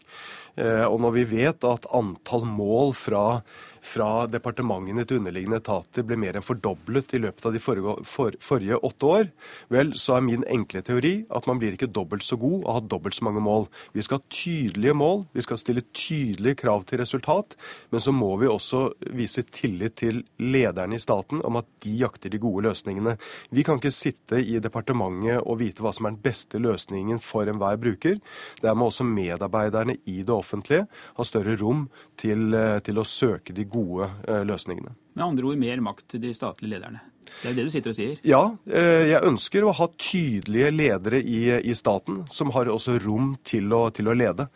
Og 0.57 0.99
når 1.01 1.15
vi 1.15 1.25
vet 1.31 1.65
at 1.69 1.89
antall 1.93 2.45
mål 2.49 2.93
fra, 2.97 3.41
fra 3.88 4.27
departementene 4.29 5.06
til 5.08 5.22
underliggende 5.22 5.62
etater 5.62 6.06
ble 6.08 6.17
mer 6.20 6.38
enn 6.38 6.46
fordoblet 6.46 7.15
i 7.15 7.22
løpet 7.24 7.48
av 7.48 7.56
de 7.56 7.62
forrige, 7.63 7.96
for, 8.08 8.36
forrige 8.44 8.79
åtte 8.84 9.12
år, 9.12 9.29
vel, 9.74 9.94
så 10.00 10.17
er 10.17 10.25
min 10.25 10.44
enkle 10.51 10.84
teori 10.86 11.13
at 11.34 11.48
man 11.50 11.62
blir 11.62 11.77
ikke 11.77 11.89
dobbelt 11.94 12.25
så 12.25 12.38
god 12.39 12.60
og 12.60 12.72
har 12.75 12.88
dobbelt 12.91 13.17
så 13.17 13.27
mange 13.27 13.44
mål. 13.44 13.67
Vi 13.96 14.03
skal 14.06 14.20
ha 14.20 14.34
tydelige 14.34 14.96
mål, 14.98 15.24
vi 15.34 15.46
skal 15.46 15.62
stille 15.62 15.86
tydelige 15.96 16.60
krav 16.63 16.86
til 16.89 17.01
resultat, 17.01 17.56
men 17.94 18.03
så 18.03 18.13
må 18.15 18.34
vi 18.41 18.51
også 18.51 18.84
vise 19.15 19.46
tillit 19.48 19.98
til 20.03 20.22
lederne 20.41 20.98
i 20.98 21.03
staten 21.03 21.41
om 21.48 21.60
at 21.62 21.70
de 21.86 21.96
jakter 22.01 22.34
de 22.34 22.41
gode 22.41 22.65
løsningene. 22.67 23.17
Vi 23.56 23.65
kan 23.65 23.79
ikke 23.79 23.94
sitte 23.96 24.41
i 24.44 24.60
departementet 24.63 25.41
og 25.44 25.62
vite 25.62 25.86
hva 25.86 25.94
som 25.96 26.10
er 26.10 26.15
den 26.15 26.24
beste 26.25 26.62
løsningen 26.62 27.22
for 27.24 27.48
enhver 27.48 27.79
bruker. 27.82 28.20
Der 28.62 28.75
må 28.77 28.89
også 28.91 29.08
medarbeiderne 29.08 29.98
i 30.06 30.20
det 30.22 30.34
offentlige 30.34 30.88
ha 31.17 31.27
større 31.27 31.56
rom 31.62 31.88
til, 32.20 32.53
eh, 32.53 32.79
til 32.84 33.00
å 33.00 33.08
søke 33.08 33.53
de 33.53 33.65
gode 33.65 33.76
eh, 34.07 34.43
løsningene. 34.48 34.96
Med 35.17 35.25
andre 35.25 35.51
ord 35.51 35.62
mer 35.62 35.84
makt 35.86 36.07
til 36.13 36.24
de 36.24 36.34
statlige 36.36 36.75
lederne. 36.75 37.03
Det 37.27 37.50
er 37.51 37.55
det 37.57 37.65
du 37.67 37.72
sitter 37.74 37.91
og 37.91 37.98
sier. 37.98 38.17
Ja, 38.27 38.41
eh, 38.69 39.05
jeg 39.12 39.27
ønsker 39.27 39.65
å 39.67 39.75
ha 39.77 39.88
tydelige 40.00 40.72
ledere 40.74 41.22
i, 41.22 41.41
i 41.60 41.75
staten, 41.77 42.24
som 42.31 42.53
har 42.55 42.72
også 42.72 42.98
rom 43.03 43.36
til 43.48 43.74
å, 43.75 43.88
til 43.93 44.10
å, 44.10 44.15
lede. 44.17 44.48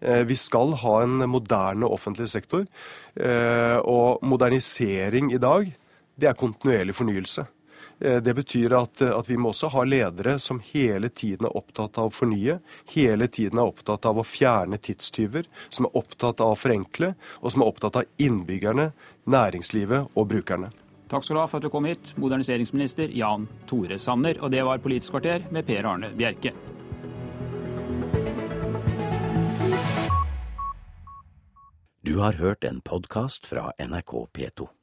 Eh, 0.00 0.24
vi 0.28 0.38
skal 0.40 0.74
ha 0.82 0.96
en 1.04 1.24
moderne 1.30 1.88
offentlig 1.88 2.30
sektor, 2.32 2.66
og 3.16 4.24
modernisering 4.28 5.30
i 5.32 5.38
dag, 5.40 5.70
det 6.20 6.28
er 6.28 6.36
kontinuerlig 6.36 6.92
fornyelse. 6.98 7.46
Det 7.98 8.34
betyr 8.36 8.74
at, 8.76 9.00
at, 9.02 9.28
vi 9.30 9.38
må 9.40 9.54
også 9.54 9.70
ha 9.72 9.84
ledere 9.88 10.34
som 10.42 10.58
hele 10.60 11.08
tiden 11.08 11.48
er 11.48 11.56
opptatt 11.56 11.96
av 11.96 12.10
å 12.10 12.12
fornye, 12.12 12.58
hele 12.92 13.28
tiden 13.32 13.62
er 13.62 13.70
opptatt 13.70 14.04
av 14.04 14.20
å 14.20 14.24
fjerne 14.26 14.76
tidstyver, 14.76 15.48
som 15.72 15.88
er 15.88 15.96
opptatt 15.96 16.44
av 16.44 16.52
å 16.52 16.58
forenkle, 16.60 17.14
og 17.40 17.54
som 17.54 17.64
er 17.64 17.72
opptatt 17.72 17.96
av 18.02 18.20
innbyggerne, 18.20 18.90
næringslivet 19.24 20.12
og 20.12 20.28
brukerne. 20.28 20.74
Takk 21.08 21.24
skal 21.24 21.36
du 21.36 21.40
ha 21.40 21.46
for 21.46 21.60
at 21.60 21.66
du 21.66 21.70
kom 21.70 21.86
hit, 21.86 22.12
moderniseringsminister 22.18 23.12
Jan 23.14 23.46
Tore 23.70 23.98
Sanner. 24.02 24.40
Og 24.42 24.50
det 24.50 24.64
var 24.66 24.82
Politisk 24.82 25.14
kvarter 25.14 25.46
med 25.54 25.66
Per 25.68 25.86
Arne 25.86 26.10
Bjerke. 26.18 26.52
Du 32.06 32.18
har 32.18 32.32
hørt 32.32 32.64
en 32.64 32.80
podkast 32.80 33.46
fra 33.46 33.70
NRK 33.78 34.26
P2. 34.34 34.75